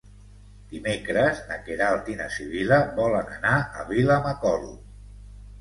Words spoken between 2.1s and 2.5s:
i na